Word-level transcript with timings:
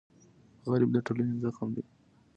غریب 0.71 0.89
د 0.93 0.97
ټولنې 1.05 1.35
زخم 1.43 1.67
دی 1.75 1.83